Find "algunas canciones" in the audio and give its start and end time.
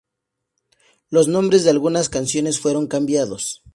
1.69-2.59